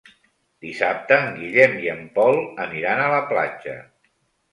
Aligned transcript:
Dissabte 0.67 1.19
en 1.25 1.35
Guillem 1.41 1.75
i 1.83 1.89
en 1.91 2.01
Pol 2.15 2.39
aniran 2.65 3.03
a 3.05 3.11
la 3.13 3.21
platja. 3.33 3.77